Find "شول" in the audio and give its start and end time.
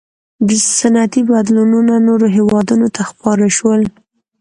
3.57-3.81